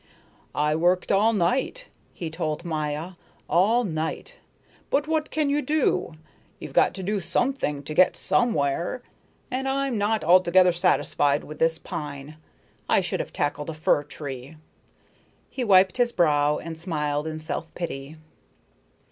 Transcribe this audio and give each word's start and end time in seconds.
"I 0.55 0.75
worked 0.75 1.11
all 1.11 1.31
night," 1.31 1.87
he 2.11 2.31
told 2.31 2.65
Maya, 2.65 3.11
"all 3.47 3.83
night. 3.83 4.37
But 4.89 5.07
what 5.07 5.29
can 5.29 5.47
you 5.47 5.61
do? 5.61 6.15
You've 6.57 6.73
got 6.73 6.95
to 6.95 7.03
do 7.03 7.17
_some_thing 7.17 7.85
to 7.85 7.93
get 7.93 8.13
_some_where. 8.15 9.01
And 9.51 9.69
I'm 9.69 9.99
not 9.99 10.23
altogether 10.23 10.71
satisfied 10.73 11.43
with 11.43 11.59
this 11.59 11.77
pine; 11.77 12.37
I 12.89 13.01
should 13.01 13.19
have 13.19 13.31
tackled 13.31 13.69
a 13.69 13.75
fir 13.75 14.01
tree." 14.01 14.57
He 15.51 15.63
wiped 15.63 15.97
his 15.97 16.11
brow 16.11 16.57
and 16.57 16.79
smiled 16.79 17.27
in 17.27 17.37
self 17.37 17.71
pity. 17.75 18.15